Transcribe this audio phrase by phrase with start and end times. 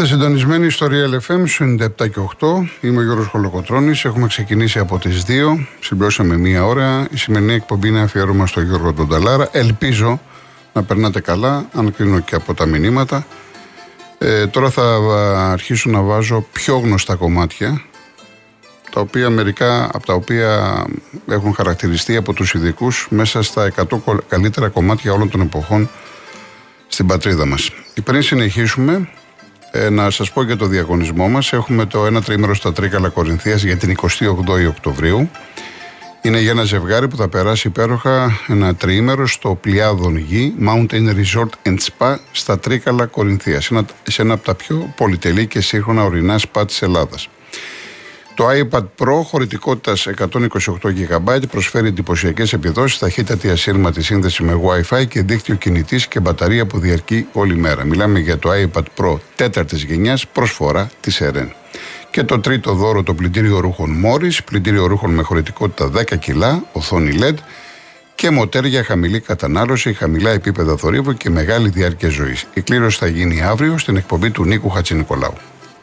[0.00, 1.44] Είστε συντονισμένοι στο Real FM
[1.78, 2.46] 97 και 8.
[2.80, 4.04] Είμαι ο Γιώργος Χολοκοτρώνης.
[4.04, 5.66] Έχουμε ξεκινήσει από τις 2.
[5.80, 7.06] Συμπληρώσαμε μία ώρα.
[7.10, 9.48] Η σημερινή εκπομπή είναι αφιέρωμα στο Γιώργο Ντονταλάρα.
[9.52, 10.20] Ελπίζω
[10.72, 13.26] να περνάτε καλά, αν κρίνω και από τα μηνύματα.
[14.18, 14.82] Ε, τώρα θα
[15.52, 17.82] αρχίσω να βάζω πιο γνωστά κομμάτια,
[18.90, 20.84] τα οποία μερικά από τα οποία
[21.28, 25.90] έχουν χαρακτηριστεί από τους ειδικούς μέσα στα 100 καλύτερα κομμάτια όλων των εποχών
[26.88, 27.70] στην πατρίδα μας.
[28.04, 29.08] Πριν συνεχίσουμε,
[29.70, 31.52] ε, να σας πω για το διαγωνισμό μας.
[31.52, 35.30] Έχουμε το ένα τρίμερο στα Τρίκαλα Κορινθίας για την 28η Οκτωβρίου.
[36.22, 41.68] Είναι για ένα ζευγάρι που θα περάσει υπέροχα ένα τριήμερο στο Πλιάδον Γη Mountain Resort
[41.68, 43.70] and Spa στα Τρίκαλα Κορινθίας.
[44.02, 47.28] Σε ένα από τα πιο πολυτελή και σύγχρονα ορεινά σπα της Ελλάδας.
[48.38, 50.28] Το iPad Pro χωρητικότητα 128
[50.82, 56.78] GB προσφέρει εντυπωσιακές επιδόσεις, ταχύτατη ασύρματη σύνδεση με Wi-Fi και δίκτυο κινητής και μπαταρία που
[56.78, 57.84] διαρκεί όλη μέρα.
[57.84, 61.52] Μιλάμε για το iPad Pro τέταρτης γενιάς προσφορά της ΕΡΕΝ.
[62.10, 67.18] Και το τρίτο δώρο το πλυντήριο ρούχων Morris, πλυντήριο ρούχων με χωρητικότητα 10 κιλά, οθόνη
[67.20, 67.36] LED
[68.14, 72.46] και μοτέρ για χαμηλή κατανάλωση, χαμηλά επίπεδα θορύβου και μεγάλη διάρκεια ζωής.
[72.54, 75.34] Η κλήρωση θα γίνει αύριο στην εκπομπή του Νίκου Χατσινικολάου.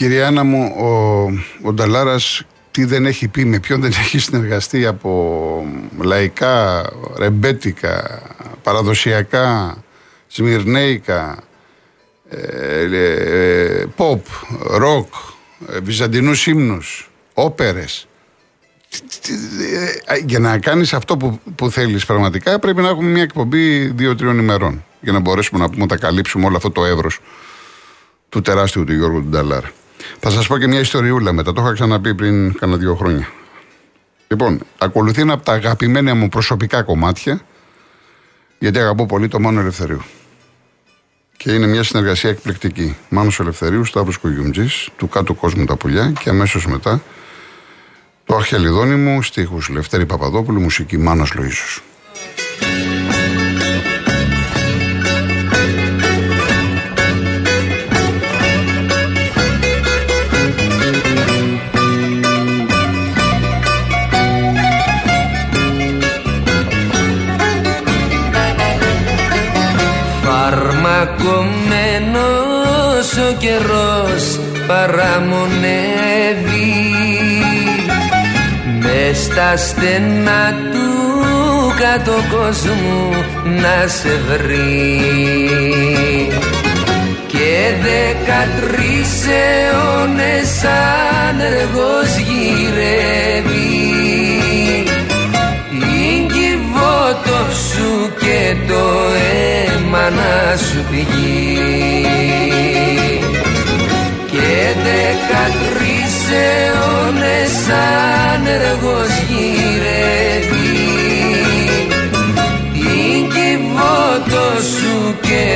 [0.00, 0.88] Κυρία Άννα μου, ο,
[1.68, 5.66] ο Νταλάρας τι δεν έχει πει, με ποιον δεν έχει συνεργαστεί από
[6.00, 6.84] λαϊκά,
[7.16, 8.22] ρεμπέτικα,
[8.62, 9.76] παραδοσιακά,
[10.26, 11.42] σμυρνέικα,
[12.28, 14.26] ε, ποπ,
[14.60, 15.14] ροκ,
[15.72, 18.08] ε, βυζαντινούς ύμνους, όπερες.
[20.04, 24.38] Ε, για να κάνεις αυτό που, που θέλεις πραγματικά πρέπει να έχουμε μια εκπομπή δύο-τριών
[24.38, 27.20] ημερών για να μπορέσουμε να πούμε, να τα καλύψουμε όλο αυτό το εύρος
[28.28, 29.72] του τεράστιου του Γιώργου Νταλάρα.
[30.18, 31.52] Θα σας πω και μια ιστοριούλα μετά.
[31.52, 33.28] Το είχα ξαναπεί πριν κάνα δύο χρόνια.
[34.28, 37.40] Λοιπόν, ακολουθεί ένα από τα αγαπημένα μου προσωπικά κομμάτια,
[38.58, 40.02] γιατί αγαπώ πολύ το Μάνο Ελευθερίου.
[41.36, 42.96] Και είναι μια συνεργασία εκπληκτική.
[43.08, 47.02] Μάνος Ελευθερίου, Σταύρος Κογιουμτζής, του κάτω κόσμου τα πουλιά και αμέσως μετά
[48.24, 51.82] το αρχιαλιδόνι μου, στίχους Λευτέρη Παπαδόπουλου, μουσική Μάνος Λοΐζος.
[73.18, 75.10] Ο καιρός παραμονεύει.
[78.80, 80.88] Μες στα στενά του
[81.80, 83.10] κάτω κόσμου
[83.44, 85.00] να σε βρει.
[87.26, 90.64] Και δεκατρεις αιώνες
[91.28, 93.70] άνεργος γυρεύει.
[97.24, 98.84] Το σου και το
[99.14, 101.29] αίμα να σου πηγεί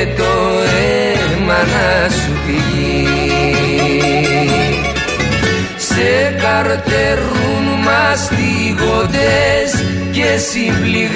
[0.05, 0.33] και το
[0.77, 3.07] αίμα να σου πηγεί
[5.77, 9.69] σε καρτερούν μαστιγωτές
[10.11, 11.13] και συμπληγάτες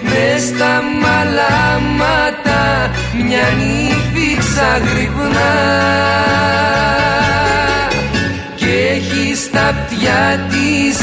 [0.00, 5.54] μες στα μαλάματα μια νύφη ξαγρυπνά.
[8.54, 10.96] Και έχεις στα αυτιά της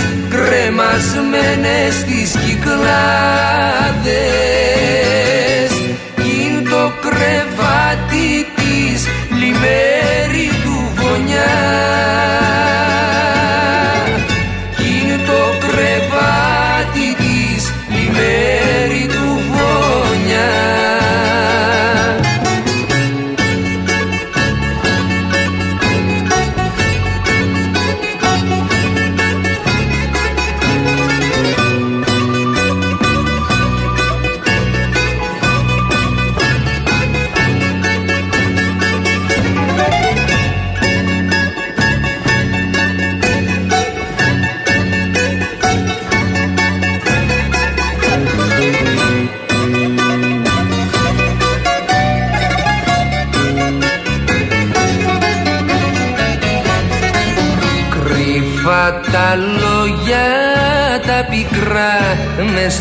[0.98, 2.78] κρεμασμένες τις κυκλάδες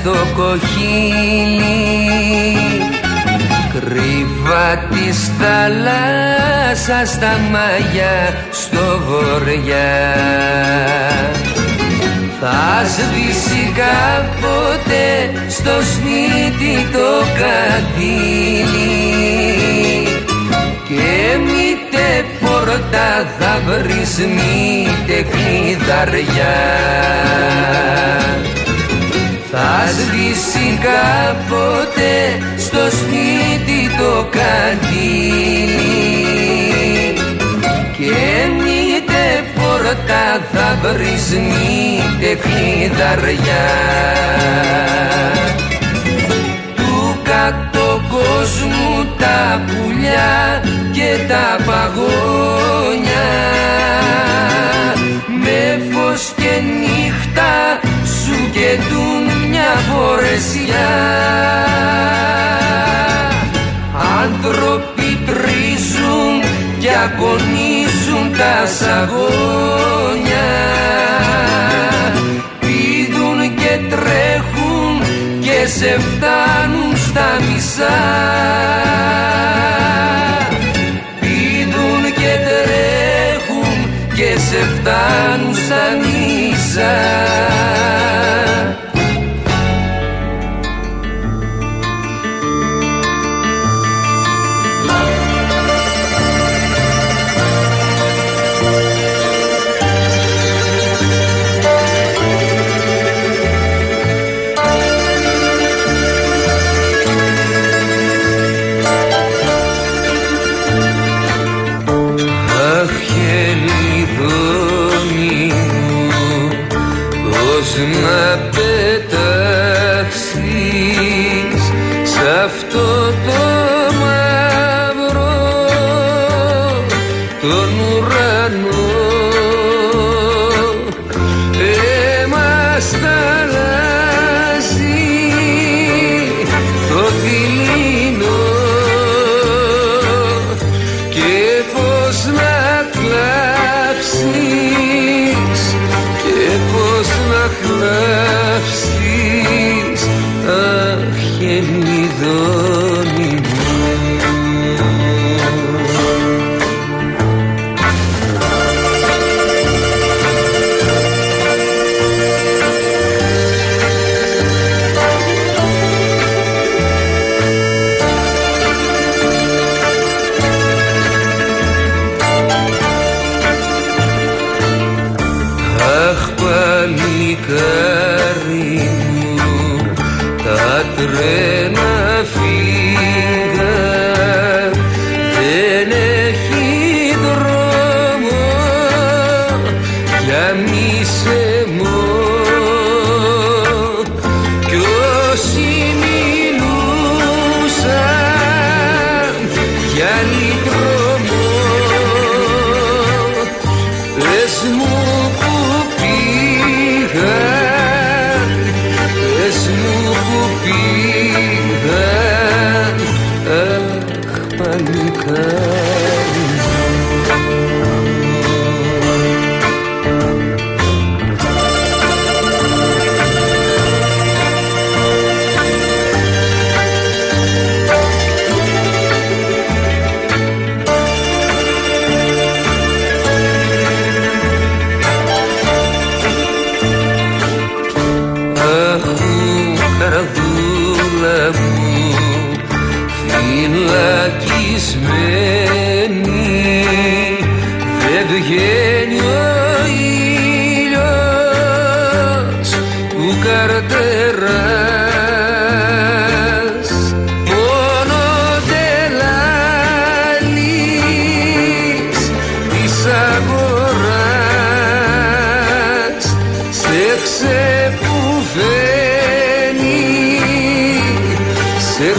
[0.07, 1.87] στο κοχύλι.
[3.73, 10.15] Κρύβα της θάλασσα στα μάγια στο βοριά
[12.41, 15.05] θα σβήσει κάποτε
[15.49, 17.11] στο σπίτι το
[17.41, 18.97] κατήλι
[20.89, 26.57] και μήτε πόρτα θα βρεις μήτε κλειδαριά
[29.59, 32.13] θα σβήσει κάποτε
[32.59, 35.77] στο σπίτι το κατήλι
[37.99, 43.69] και μήτε πόρτα θα βρεις μήτε κλειδαριά
[46.77, 50.63] του κάτω κόσμου τα πουλιά
[50.93, 53.29] και τα παγόνια.
[55.43, 57.76] Με φως και νύχτα σου
[59.77, 60.89] καιτούν μια φορεσιά
[64.23, 66.35] άνθρωποι τρίζουν
[66.79, 70.49] και αγωνίζουν τα σαγόνια.
[72.61, 75.01] Πήδουν και τρέχουν
[75.41, 77.99] και σε φτάνουν στα μισά.
[81.21, 83.79] Πήδουν και τρέχουν
[84.15, 87.27] και σε φτάνουν στα μισά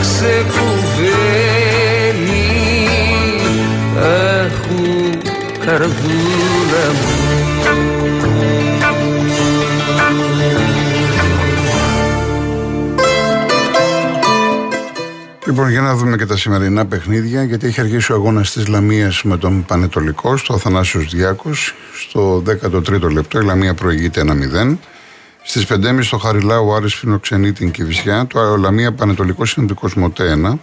[0.08, 1.68] σε ξεκουβαίνει
[3.98, 4.58] αχ
[5.66, 7.28] καρδούλα μου
[15.46, 19.24] Λοιπόν, για να δούμε και τα σημερινά παιχνίδια, γιατί έχει αρχίσει ο αγώνας της Λαμίας
[19.24, 21.74] με τον Πανετολικό στο Αθανάσιος Διάκος.
[21.94, 24.78] Στο 13ο λεπτό η Λαμία προηγείται 1-0.
[25.50, 28.28] Στις 5.30 στο Χαριλάου, ο Άρης φιλοξενεί την Κυβισιά.
[28.28, 30.58] Το Λαμία Πανετολικό είναι το Κοσμοτέ 1.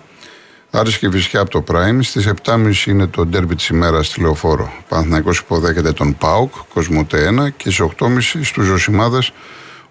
[0.70, 1.98] Άρης και Βυσιά από το Prime.
[2.00, 4.72] Στις 7.30 είναι το ντέρμπι της ημέρας στη Λεωφόρο.
[4.88, 7.50] Παναθυναϊκό υποδέχεται τον Πάουκ, Κοσμοτέ 1.
[7.56, 9.32] Και στις 8.30 στους Ζωσιμάδες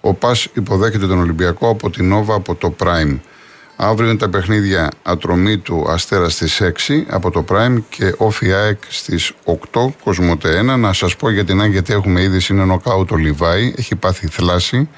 [0.01, 3.19] ο Πα υποδέχεται τον Ολυμπιακό από την Νόβα από το Prime.
[3.75, 8.77] Αύριο είναι τα παιχνίδια ατρομή του Αστέρα στις 6 από το Prime και Όφι ΑΕΚ
[8.87, 9.55] στις 8
[10.03, 10.79] Κοσμοτέ 1.
[10.79, 14.27] Να σας πω για την ΑΕΚ γιατί έχουμε ήδη είναι νοκάου το Λιβάη, έχει πάθει
[14.27, 14.89] θλάση.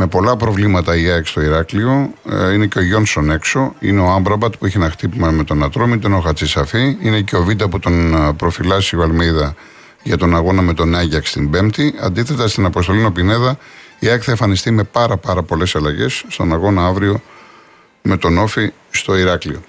[0.00, 2.12] Με πολλά προβλήματα η ΑΕΚ στο Ηράκλειο.
[2.30, 3.74] Ε, είναι και ο Γιόνσον έξω.
[3.78, 6.08] Είναι ο Άμπραμπατ που έχει ένα χτύπημα με τον Ατρόμητο.
[6.08, 6.96] Είναι ο Χατσισαφή.
[7.00, 9.54] Είναι και ο Βίτα που τον ε, προφυλάσσει ο Αλμίδα
[10.02, 11.94] για τον αγώνα με τον Άγιαξ την Πέμπτη.
[12.00, 13.58] Αντίθετα στην Αποστολή Πινέδα,
[13.98, 17.20] η ΑΕΚ θα εμφανιστεί με πάρα, πάρα πολλές αλλαγές στον αγώνα αύριο
[18.02, 19.62] με τον Όφη στο Ηράκλειο.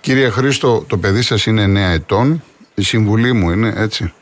[0.00, 2.42] Κύριε Χρήστο, το παιδί σας είναι 9 ετών.
[2.74, 4.12] Η συμβουλή μου είναι έτσι.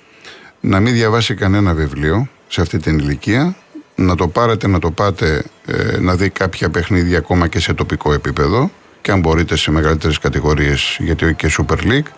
[0.60, 3.56] Να μην διαβάσει κανένα βιβλίο σε αυτή την ηλικία.
[3.94, 8.12] Να το πάρετε, να το πάτε ε, να δει κάποια παιχνίδια ακόμα και σε τοπικό
[8.12, 8.70] επίπεδο
[9.02, 12.10] και αν μπορείτε σε μεγαλύτερες κατηγορίες γιατί και Super League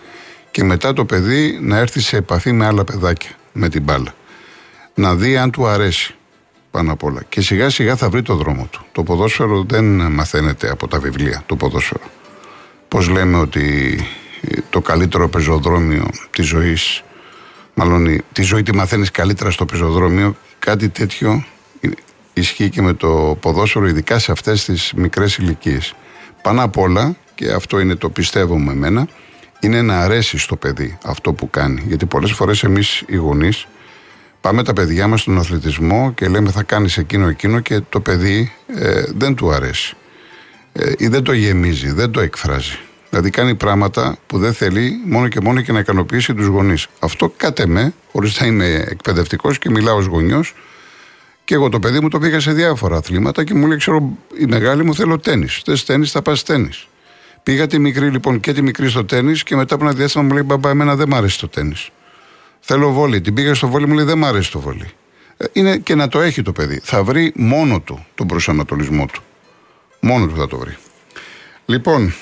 [0.51, 4.13] και μετά το παιδί να έρθει σε επαφή με άλλα παιδάκια με την μπάλα.
[4.93, 6.15] Να δει αν του αρέσει
[6.71, 7.23] πάνω απ' όλα.
[7.29, 8.85] Και σιγά σιγά θα βρει το δρόμο του.
[8.91, 12.03] Το ποδόσφαιρο δεν μαθαίνεται από τα βιβλία, το ποδόσφαιρο.
[12.87, 13.95] Πώς λέμε ότι
[14.69, 17.03] το καλύτερο πεζοδρόμιο της ζωής,
[17.73, 21.45] μάλλον τη ζωή τη μαθαίνεις καλύτερα στο πεζοδρόμιο, κάτι τέτοιο
[22.33, 25.93] ισχύει και με το ποδόσφαιρο, ειδικά σε αυτές τις μικρές ηλικίες.
[26.41, 29.07] Πάνω απ' όλα, και αυτό είναι το πιστεύω με εμένα,
[29.59, 31.83] είναι να αρέσεις στο παιδί αυτό που κάνει.
[31.87, 33.67] Γιατί πολλές φορές εμείς οι γονείς
[34.41, 38.51] Πάμε τα παιδιά μας στον αθλητισμό και λέμε θα κάνεις εκείνο εκείνο και το παιδί
[38.75, 39.95] ε, δεν του αρέσει.
[40.73, 42.79] Ε, ή δεν το γεμίζει, δεν το εκφράζει.
[43.09, 46.87] Δηλαδή κάνει πράγματα που δεν θέλει μόνο και μόνο και να ικανοποιήσει τους γονείς.
[46.99, 50.53] Αυτό κάτε με, χωρίς να είμαι εκπαιδευτικός και μιλάω ως γονιός,
[51.49, 54.45] και εγώ το παιδί μου το πήγα σε διάφορα αθλήματα και μου λέει: Ξέρω, η
[54.45, 55.45] μεγάλη μου θέλω τέννη.
[55.65, 56.69] Θες τέννη, θα πας τέννη.
[57.43, 60.33] Πήγα τη μικρή λοιπόν και τη μικρή στο τέννη και μετά από ένα διάστημα μου
[60.33, 61.75] λέει: Μπαμπά, εμένα δεν μ' αρέσει το τέννη.
[62.59, 63.21] Θέλω βόλη.
[63.21, 64.89] Την πήγα στο βόλη, μου λέει δεν μ' αρέσει το βόλη.
[65.37, 66.79] Ε, είναι και να το έχει το παιδί.
[66.83, 69.21] Θα βρει μόνο του τον προσανατολισμό του.
[69.99, 70.77] Μόνο του θα το βρει.
[71.65, 72.13] Λοιπόν,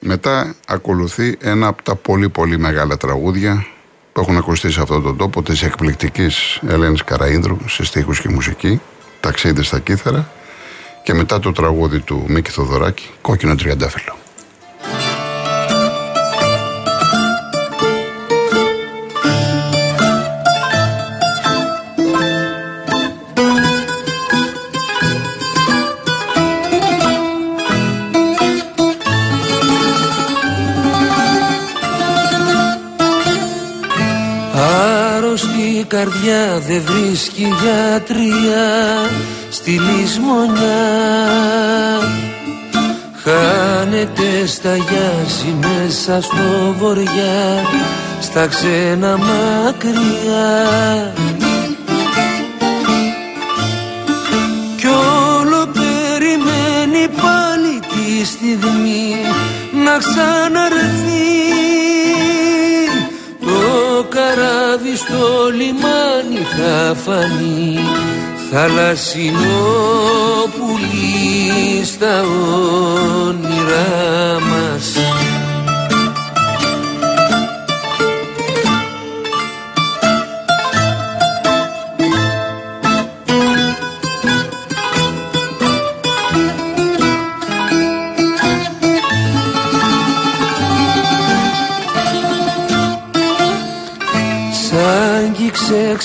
[0.00, 3.66] μετά ακολουθεί ένα από τα πολύ πολύ μεγάλα τραγούδια
[4.12, 8.80] που έχουν ακουστεί σε αυτόν τον τόπο της εκπληκτικής Ελένης Καραΐνδρου σε στίχους και μουσική,
[9.20, 10.32] ταξίδι στα κύθαρα
[11.04, 14.16] και μετά το τραγούδι του Μίκη Θοδωράκη, Κόκκινο Τριαντάφυλλο.
[36.04, 39.10] Καρδιά δεν βρίσκει γιατρία
[39.50, 40.82] στη λησμονιά.
[43.22, 47.62] Χάνεται στα γιάζι μέσα στο βοριά
[48.20, 51.12] στα ξένα μακριά.
[54.76, 59.16] Κι όλο περιμένει πάλι τη στιγμή
[59.84, 61.53] να ξαναρθεί
[64.34, 67.78] καράβι στο λιμάνι θα φανεί
[68.50, 69.38] θαλασσινό
[70.56, 72.20] πουλί στα
[73.26, 74.93] όνειρά μας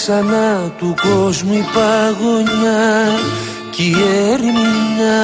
[0.09, 3.19] ξανά του κόσμου η παγωνιά
[3.69, 3.95] κι η
[4.31, 5.21] ερμηνεία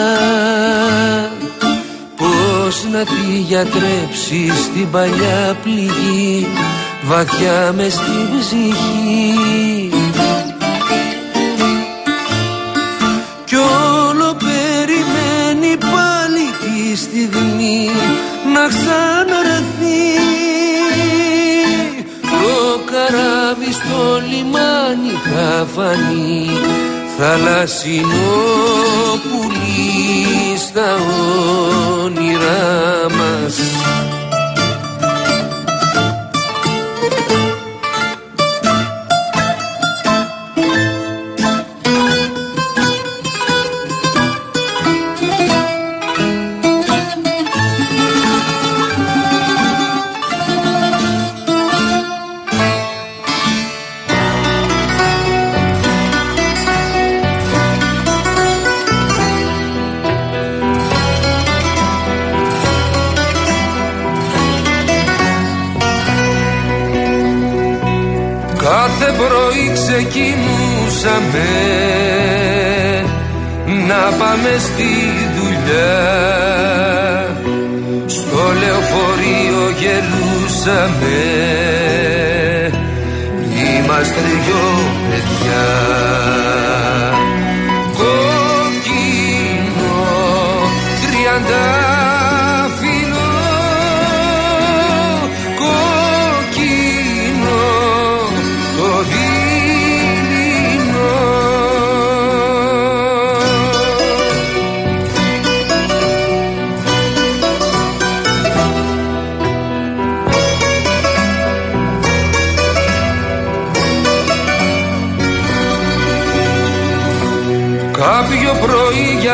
[2.18, 6.48] Πώς να τη γιατρέψεις στην παλιά πληγή
[7.04, 9.95] βαθιά μες στην ψυχή
[25.36, 26.48] λιμάνι θα φανεί
[27.18, 28.36] θαλασσινό
[29.24, 30.96] πουλί στα
[32.04, 33.60] όνειρά μας
[69.18, 71.50] πρωί ξεκινούσαμε
[73.88, 74.92] να πάμε στη
[75.38, 76.04] δουλειά.
[78.06, 81.18] Στο λεωφορείο γελούσαμε.
[83.66, 84.66] Είμαστε δυο
[85.10, 85.66] παιδιά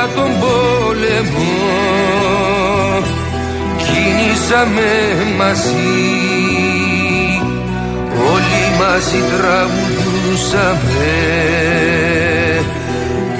[0.02, 1.52] για τον πόλεμο.
[3.78, 4.90] Κινήσαμε
[5.38, 6.00] μαζί.
[8.32, 11.14] Όλοι μαζί τραγουδούσαμε.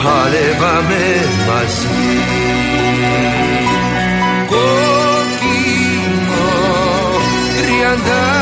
[0.04, 1.04] Παλεύαμε
[1.48, 2.12] μαζί.
[4.50, 6.50] Κόκκινο
[7.58, 8.41] τριάντα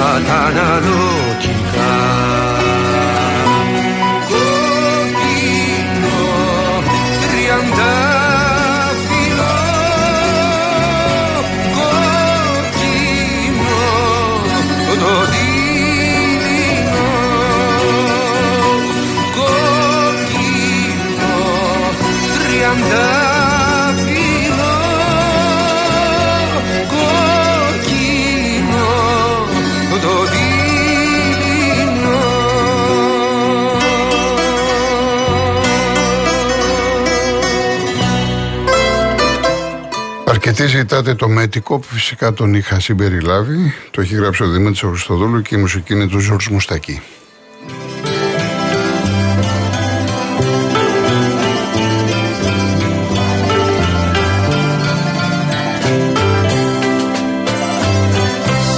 [0.00, 1.29] 가다나도
[40.30, 43.74] Αρκετοί ζητάτε το μετικό που φυσικά τον είχα συμπεριλάβει.
[43.90, 47.02] Το έχει γράψει ο Δημήτρης Χριστοδούλου και η μουσική είναι του Ζόρς Μουστακή.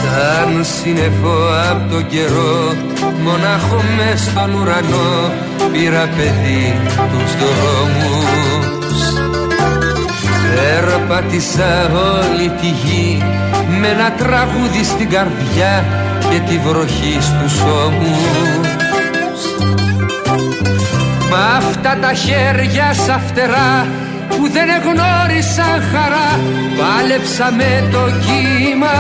[0.00, 2.74] Σαν σύννεφο από τον καιρό
[3.22, 5.32] μονάχο μες στον ουρανό
[5.72, 8.21] πήρα παιδί τους δρόμους
[10.54, 13.22] Περπάτησα όλη της γη
[13.80, 15.84] με ένα τραγούδι στην καρδιά
[16.30, 18.18] και τη βροχή στους ώμους.
[21.30, 23.86] Μα αυτά τα χέρια σα φτερά
[24.28, 26.40] που δεν εγνώρισαν χαρά
[26.78, 28.98] πάλεψα με το κύμα.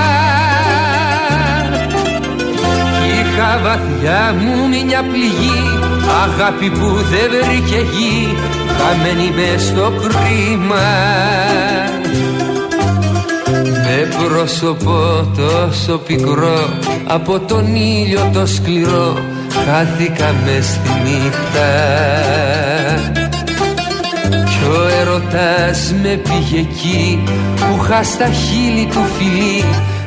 [3.14, 5.62] Είχα βαθιά μου μια πληγή
[6.24, 8.36] αγάπη που δεν βρήκε γη
[8.78, 10.90] Χαμένη μες στο κρίμα.
[13.84, 16.68] Με πρόσωπο τόσο πικρό
[17.06, 19.18] Από τον ήλιο το σκληρό
[19.66, 21.70] Χάθηκα μες στη νύχτα.
[24.22, 27.22] Κι ο ερωτάς με πήγε εκεί
[27.54, 29.64] Που είχα στα χείλη του φιλί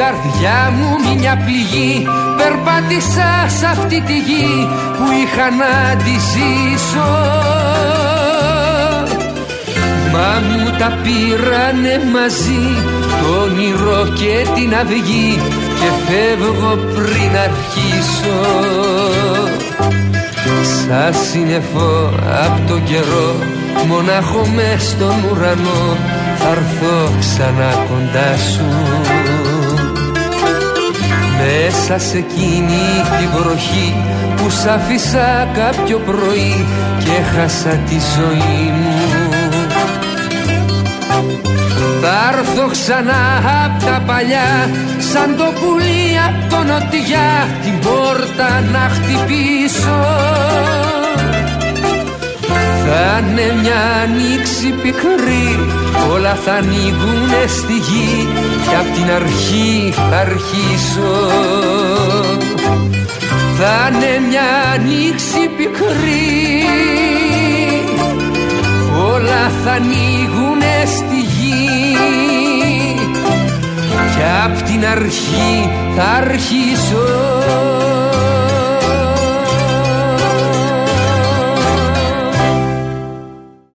[0.00, 2.06] καρδιά μου μια πληγή.
[2.38, 4.50] Περπάτησα σε αυτή τη γη
[4.96, 7.12] Που είχα να τη ζήσω.
[10.12, 12.64] Μα μου τα πήρανε μαζί
[13.20, 15.38] Το όνειρο και την αυγή
[15.78, 18.40] Και φεύγω πριν αρχίσω.
[20.76, 22.10] Σαν σύννεφο
[22.46, 23.34] απ' το καιρό
[23.86, 25.96] Μονάχο μες στον ουρανό
[26.38, 29.59] Θα έρθω ξανά κοντά σου
[31.40, 32.86] Μέσα σε εκείνη
[33.18, 33.94] τη βροχή
[34.36, 36.66] Που σ' άφησα κάποιο πρωί
[37.04, 38.98] Και έχασα τη ζωή μου.
[42.02, 44.70] Θα έρθω ξανά απ' τα παλιά
[45.12, 49.98] Σαν το πουλί απ' το νοτιά Την πόρτα να χτυπήσω
[52.92, 55.48] Θα είναι μια ανοίξη πικρή
[56.12, 58.28] Όλα θα ανοίγουνε στη γη.
[58.68, 61.12] Και απ' την αρχή θα αρχίσω.
[63.58, 66.64] Θα είναι μια ανοίξη πικρή.
[69.14, 71.20] Όλα θα ανοίγουνε στη
[74.20, 77.79] κι απ' την αρχή θα αρχίσω